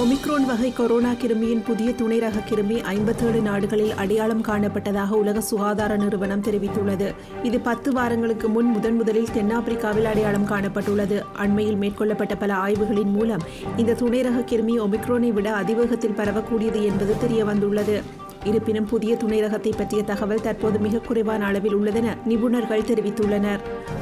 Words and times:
Omicron 0.00 0.44
வகை 0.46 0.72
corona 0.72 1.10
கிருமியின் 1.12 1.64
புதிய 1.64 1.94
துணை 1.94 2.18
ரக 2.18 2.38
கிருமி 2.50 2.76
ஐம்பத்தேழு 2.82 3.40
நாடுகளில் 3.40 3.94
அடையாளம் 3.94 4.42
காணப்பட்டதாக 4.42 5.10
உலக 5.10 5.40
சுகாதார 5.40 5.96
நிறுவனம் 5.96 6.40
தெரிவித்துள்ளது. 6.40 7.14
இது 7.42 7.60
பத்து 7.60 7.92
வாரங்களுக்கு 7.92 8.48
முன் 8.48 8.66
முதன் 8.66 8.96
முதலில் 8.96 9.28
தென்னாப்பிரிக்காவில் 9.34 10.04
அடையாளம் 10.04 10.48
காணப்பட்டுள்ளது. 10.48 11.18
அண்மையில் 11.36 11.76
மேற்கொள்ளப்பட்ட 11.76 12.36
பல 12.36 12.54
ஆய்வுகளின் 12.54 13.12
மூலம் 13.12 13.40
இந்த 13.76 13.94
துணை 13.94 14.22
ரக 14.22 14.40
கிருமி 14.40 14.76
ஒமிக்ரோனை 14.86 15.32
விட 15.32 15.50
அதிவேகத்தில் 15.60 16.16
பரவக்கூடியது 16.16 16.82
என்பது 16.82 17.14
தெரியவந்துள்ளது. 17.26 18.02
இருப்பினும் 18.44 18.86
புதிய 18.86 19.16
துணை 19.16 19.40
ரகத்தை 19.40 19.72
பற்றிய 19.76 20.02
தகவல் 20.02 20.40
தற்போது 20.40 20.78
மிக 20.78 20.98
குறைவான 20.98 21.44
அளவில் 21.44 21.76
உள்ளதென 21.76 22.16
நிபுணர்கள் 22.28 22.82
தெரிவித்துள்ளனர். 22.82 23.58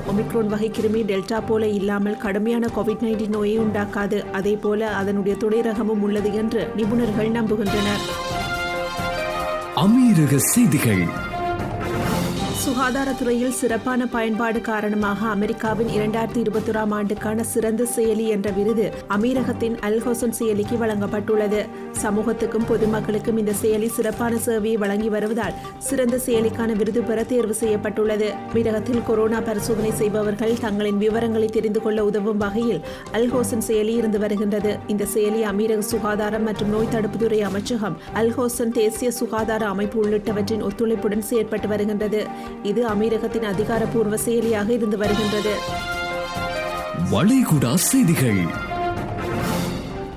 ஒமிக்ரோன் 0.07 0.47
வகை 0.47 0.71
கிருமி 0.71 1.03
டெல்டா 1.05 1.47
போல 1.47 1.67
இல்லாமல் 1.67 2.17
கடுமையான 2.17 2.69
கோவிட் 2.77 3.03
நைன்டீன் 3.03 3.29
நோயை 3.29 3.59
உண்டாக்காது. 3.59 4.31
அதே 4.31 4.57
போல 4.57 4.89
அதனுடைய 4.89 5.37
துணை 5.37 5.61
ரகமும் 5.61 6.03
உள்ளது 6.03 6.35
என்று 6.35 6.69
நிபுணர்கள் 6.77 7.31
நம்புகின்றனர். 7.31 8.05
அமீரக 9.75 10.37
செய்திகள். 10.37 11.28
சுகாதாரத்துறையில் 12.69 13.55
சிறப்பான 13.59 14.07
பயன்பாடு 14.07 14.61
காரணமாக 14.61 15.27
அமெரிக்காவின் 15.27 15.89
இரண்டாயிரத்தி 15.89 16.41
இருபத்தொராம் 16.45 16.93
ஆண்டுக்கான 16.97 17.45
சிறந்த 17.53 17.83
செயலி 17.97 18.27
என்ற 18.35 18.51
விருது 18.51 18.87
அமீரகத்தின் 19.15 19.77
அல்ஹோசன் 19.87 20.35
செயலிக்கு 20.39 20.77
வழங்கப்பட்டுள்ளது. 20.83 21.61
சமூகத்துக்கும் 22.03 22.67
பொதுமக்களுக்கும் 22.71 23.39
இந்த 23.43 23.53
செயலி 23.63 23.89
சிறப்பான 23.89 24.37
சேவையை 24.47 24.75
வழங்கி 24.75 25.09
வருவதால் 25.09 25.55
சிறந்த 25.79 26.19
செயலிக்கான 26.27 26.77
விருது 26.77 27.03
பெற 27.03 27.23
தேர்வு 27.23 27.55
செய்யப்பட்டுள்ளது. 27.55 28.29
அமீரகத்தில் 28.51 29.03
கொரோனா 29.07 29.41
பரிசோதனை 29.41 29.93
செய்பவர்கள் 29.93 30.55
தங்களின் 30.61 30.99
விவரங்களை 30.99 31.49
தெரிந்து 31.57 31.83
கொள்ள 31.83 32.05
உதவும் 32.05 32.37
வகையில் 32.37 32.81
அல்ஹோசன் 33.13 33.67
செயலி 33.69 33.97
இருந்து 34.01 34.19
வருகின்றது. 34.19 34.79
இந்த 34.87 35.07
செயலி 35.15 35.43
அமீரக 35.53 35.79
சுகாதாரம் 35.79 36.43
மற்றும் 36.43 36.69
நோய் 36.69 36.93
தடுப்புத்துறை 36.97 37.41
அமைச்சகம் 37.41 37.99
அல்ஹோசன் 38.15 38.77
தேசிய 38.81 39.11
சுகாதார 39.11 39.67
அமைப்பு 39.69 40.05
உள்ளிட்டவற்றின் 40.05 40.67
ஒத்துழைப்புடன் 40.71 41.27
செயற்பட்டு 41.31 41.67
வருகின்றது. 41.67 42.23
இது 42.63 42.87
அமீரகத்தின் 42.89 43.43
அதிகாரப்பூர்வ 43.43 44.17
செயலியாக 44.17 44.73
இருந்து 44.73 44.99
வருகின்றது. 44.99 45.57
வளைகுடா 47.11 47.75
செய்திகள். 47.75 48.67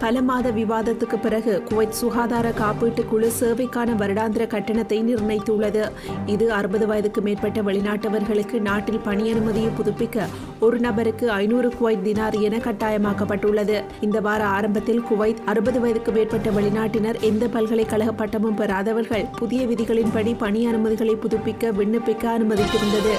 பல 0.02 0.22
மாத 0.22 0.52
விவாதத்துக்கு 0.52 1.20
பிறகு 1.20 1.64
குவைத் 1.70 1.98
சுகாதார 2.00 2.50
காப்பீட்டு 2.50 3.06
குழு 3.06 3.32
சேவைக்கான 3.40 3.96
வருடாந்திர 3.96 4.48
கட்டணத்தை 4.48 5.04
நிர்ணயித்துள்ளது. 5.04 5.92
இது 6.26 6.52
அறுபது 6.52 6.88
வயதுக்கு 6.88 7.22
மேற்பட்ட 7.22 7.62
வெளிநாட்டவர்களுக்கு 7.62 8.60
நாட்டில் 8.60 9.00
பணி 9.00 9.32
அனுமதியை 9.32 9.70
புதுப்பிக்க 9.70 10.26
ஒரு 10.60 10.80
நபருக்கு 10.80 11.32
ஐநூறு 11.32 11.70
குவைத் 11.70 12.08
தினார் 12.08 12.40
என 12.40 12.58
கட்டாயமாக்கப்பட்டுள்ளது. 12.58 13.84
இந்த 14.02 14.20
வார 14.20 14.46
ஆரம்பத்தில் 14.46 15.02
குவைத் 15.02 15.38
அறுபது 15.46 15.80
வயதுக்கு 15.80 16.12
மேற்பட்ட 16.12 16.50
வெளிநாட்டினர் 16.50 17.20
எந்த 17.20 17.48
பல்கலைக்கழக 17.48 18.12
பட்டமும் 18.12 18.56
பெறாதவர்கள் 18.56 19.26
புதிய 19.36 19.66
விதிகளின்படி 19.66 20.36
பணி 20.38 20.68
அனுமதிகளை 20.68 21.16
புதுப்பிக்க 21.16 21.72
விண்ணப்பிக்க 21.72 22.24
அனுமதித்திருந்தது. 22.38 23.14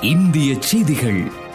இந்திய 0.00 0.54
செய்திகள். 0.58 1.48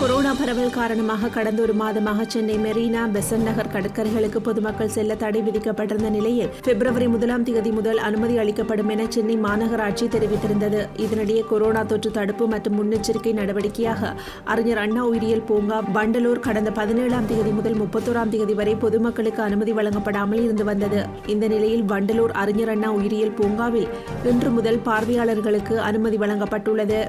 கொரோனா 0.00 0.30
பரவல் 0.38 0.74
காரணமாக 0.76 1.28
கடந்த 1.34 1.60
ஒரு 1.64 1.74
மாதமாக 1.80 2.24
சென்னை 2.32 2.56
மெரினா 2.64 3.02
பெசன் 3.14 3.44
நகர் 3.48 3.70
கடற்கரைகளுக்கு 3.74 4.40
பொதுமக்கள் 4.48 4.92
செல்ல 4.96 5.14
தடை 5.22 5.40
விதிக்கப்பட்டிருந்த 5.46 6.08
நிலையில் 6.16 6.50
பிப்ரவரி 6.66 7.06
முதலாம் 7.12 7.44
தேதி 7.48 7.70
முதல் 7.70 8.00
அனுமதி 8.08 8.34
அளிக்கப்படும் 8.42 8.90
என 8.94 9.06
சென்னை 9.14 9.36
மாநகராட்சி 9.46 10.06
தெரிவித்திருந்தது. 10.14 10.80
இதனிடையே 11.04 11.44
கொரோனா 11.52 11.82
தொற்று 11.92 12.10
தடுப்பு 12.18 12.46
மற்றும் 12.54 12.76
முன்னெச்சரிக்கை 12.80 13.32
நடவடிக்கையாக 13.40 14.12
அறிஞர் 14.54 14.82
அண்ணா 14.84 15.04
உயிரியல் 15.12 15.46
பூங்கா 15.50 15.78
வண்டலூர் 15.96 16.44
கடந்த 16.48 16.72
பதினேழாம் 16.80 17.30
தேதி 17.32 17.54
முதல் 17.60 17.80
முப்பத்தோராம் 17.82 18.34
தேதி 18.36 18.56
வரை 18.60 18.76
பொதுமக்களுக்கு 18.84 19.42
அனுமதி 19.48 19.74
வழங்கப்படாமல் 19.80 20.42
இருந்து 20.42 20.66
வந்தது. 20.70 21.02
இந்த 21.26 21.46
நிலையில் 21.54 21.84
வண்டலூர் 21.94 22.36
அறிஞர் 22.44 22.74
அண்ணா 22.76 22.92
உயிரியல் 23.00 23.36
பூங்காவில் 23.40 23.90
இன்று 24.32 24.52
முதல் 24.58 24.80
பார்வையாளர்களுக்கு 24.90 25.76
அனுமதி 25.90 26.18
வழங்கப்பட்டுள்ளது. 26.24 27.02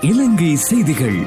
இலங்கை 0.00 0.56
செய்திகள். 0.56 1.18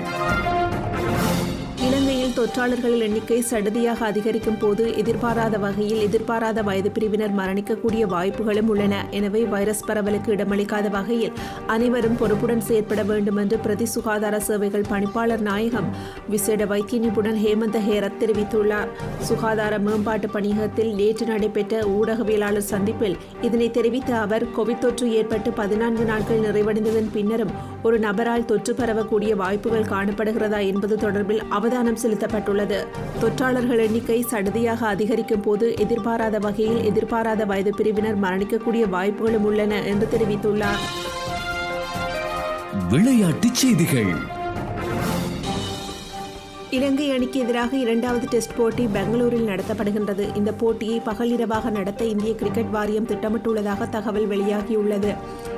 தொற்றாளர்கள் 2.43 3.03
எண்ணிக்கை 3.05 3.37
சடுதியாக 3.49 3.99
அதிகரிக்கும் 4.11 4.57
போது 4.61 4.83
எதிர்பாராத 5.01 5.55
வகையில் 5.63 6.01
எதிர்பாராத 6.05 6.59
வயது 6.67 6.89
பிரிவினர் 6.95 7.35
மரணிக்கக்கூடிய 7.37 8.03
வாய்ப்புகளும் 8.13 8.69
உள்ளன. 8.71 8.95
எனவே 9.17 9.41
வைரஸ் 9.53 9.83
பரவலுக்கு 9.89 10.29
இடமளிக்காத 10.35 10.87
வகையில் 10.95 11.35
அனைவரும் 11.73 12.17
பொறுப்புடன் 12.21 12.63
செயற்பட 12.69 13.03
வேண்டும் 13.11 13.39
என்று 13.43 13.57
பிரதி 13.65 13.85
சுகாதார 13.93 14.39
சேவைகள் 14.47 14.85
பணிப்பாளர் 14.89 15.45
நாயகம் 15.49 15.87
விசேட 16.33 16.67
வைத்திய 16.71 16.99
நிபுணர் 17.05 17.39
ஹேமந்த 17.43 17.79
ஹேரத் 17.87 18.19
தெரிவித்துள்ளார். 18.23 18.91
சுகாதார 19.29 19.79
மேம்பாட்டு 19.85 20.29
பணியகத்தில் 20.35 20.91
நேற்று 20.99 21.27
நடைபெற்ற 21.31 21.79
ஊடகவியலாளர் 21.95 22.69
சந்திப்பில் 22.73 23.17
இதனை 23.49 23.69
தெரிவித்த 23.79 24.13
அவர் 24.25 24.47
கோவிட் 24.57 24.83
தொற்று 24.83 25.07
ஏற்பட்டு 25.21 25.51
பதினான்கு 25.61 26.05
நாட்கள் 26.11 26.45
நிறைவடைந்ததன் 26.47 27.11
பின்னரும் 27.15 27.55
ஒரு 27.87 27.99
நபரால் 28.07 28.47
தொற்று 28.51 28.73
பரவக்கூடிய 28.81 29.31
வாய்ப்புகள் 29.43 29.89
காணப்படுகிறதா 29.95 30.61
என்பது 30.73 30.97
தொடர்பில் 31.07 31.43
அவதானம் 31.59 32.01
செலுத்த 32.03 32.31
செலுத்தப்பட்டுள்ளது 32.33 32.77
தொற்றாளர்கள் 33.21 33.81
எண்ணிக்கை 33.85 34.25
சடுதியாக 34.31 34.81
அதிகரிக்கும் 34.94 35.41
போது 35.41 35.66
எதிர்பாராத 35.77 36.39
வகையில் 36.39 36.83
எதிர்பாராத 36.83 37.45
வயது 37.45 37.71
பிரிவினர் 37.79 38.21
மரணிக்கக்கூடிய 38.21 38.83
வாய்ப்புகளும் 38.89 39.44
உள்ளன 39.44 39.81
என்று 39.83 40.07
தெரிவித்துள்ளார். 40.13 40.83
விளையாட்டுச் 42.89 43.59
செய்திகள். 43.63 44.13
இலங்கை 46.75 47.11
அணிக்கு 47.11 47.39
எதிராக 47.39 47.78
இரண்டாவது 47.78 48.28
டெஸ்ட் 48.28 48.56
போட்டி 48.57 48.84
பெங்களூரில் 48.85 49.47
நடத்தப்படுகின்றது. 49.47 50.35
இந்த 50.35 50.51
போட்டியை 50.53 51.01
பகலிரவாக 51.06 51.72
நடத்த 51.72 52.06
இந்திய 52.06 52.35
கிரிக்கெட் 52.35 52.69
வாரியம் 52.69 53.07
திட்டமிட்டுள்ளதாக 53.07 53.89
தகவல் 53.89 54.28
வெளியாகியுள்ளது. 54.28 55.12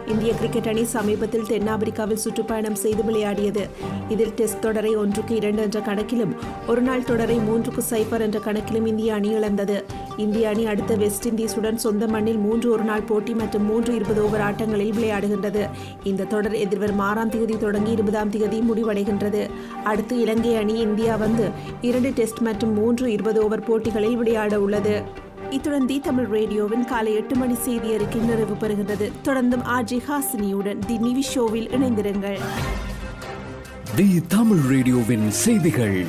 இந்திய 0.07 0.33
கிரிக்கெட் 0.33 0.67
அணி 0.67 0.83
சமீபத்தில் 0.83 1.47
தென்னாப்பிரிக்காவில் 1.49 2.23
சுற்றுப்பயணம் 2.25 2.75
செய்து 2.75 3.03
விளையாடியது. 3.03 3.67
இதில் 4.09 4.33
டெஸ்ட் 4.33 4.61
தொடரை 4.61 4.95
ஒன்றுக்கு 4.95 5.35
இரண்டு 5.35 5.61
என்ற 5.61 5.79
கணக்கிலும் 5.79 6.35
ஒருநாள் 6.67 7.03
தொடரை 7.03 7.37
மூன்றுக்கு 7.37 7.83
சைபர் 7.89 8.21
என்ற 8.21 8.39
கணக்கிலும் 8.39 8.85
இந்திய 8.85 9.13
அணி 9.13 9.29
இழந்தது. 9.29 9.85
இந்திய 10.17 10.49
அணி 10.49 10.65
அடுத்த 10.65 10.95
வெஸ்ட் 10.95 11.27
இண்டீஸுடன் 11.27 11.75
சொந்த 11.75 12.07
மண்ணில் 12.07 12.37
மூன்று 12.37 12.71
ஒருநாள் 12.71 13.01
போட்டி 13.01 13.33
மற்றும் 13.33 13.65
மூன்று 13.65 13.95
இருபது 13.95 14.23
ஓவர் 14.23 14.41
ஆட்டங்களில் 14.41 14.93
விளையாடுகின்றது. 14.93 15.69
இந்த 16.03 16.23
தொடர் 16.23 16.55
எதிர்வரும் 16.55 16.99
ஆறாம் 16.99 17.29
தேதி 17.29 17.57
தொடங்கி 17.57 17.91
இருபதாம் 17.91 18.29
தேதி 18.29 18.59
முடிவடைகின்றது. 18.59 19.49
அடுத்து 19.83 20.19
இலங்கை 20.19 20.55
அணி 20.55 20.79
இந்தியா 20.79 21.15
வந்து 21.15 21.49
இரண்டு 21.81 22.09
டெஸ்ட் 22.09 22.39
மற்றும் 22.39 22.73
மூன்று 22.73 23.11
இருபது 23.11 23.43
ஓவர் 23.43 23.63
போட்டிகளில் 23.63 24.17
விளையாட 24.17 24.59
உள்ளது. 24.59 25.03
இத்துடன் 25.49 25.85
தி 25.85 25.99
தமிழ் 25.99 26.25
ரேடியோவின் 26.25 26.85
காலை 26.85 27.15
எட்டு 27.15 27.35
மணி 27.35 27.53
செய்தி 27.53 27.93
அறிக்கை 27.93 28.21
நிறைவு 28.21 28.53
பெறுகின்றது. 28.53 29.11
தொடர்ந்தும் 29.23 29.65
ஆர்ஜி 29.77 29.99
ஹாசினியுடன் 30.09 30.79
தி 30.87 30.97
நிவி 30.97 31.21
ஷோவில் 31.21 31.69
இணைந்திருங்கள். 31.69 32.39
தி 33.95 34.21
தமிழ் 34.27 34.57
ரேடியோவின் 34.57 35.31
செய்திகள். 35.31 36.05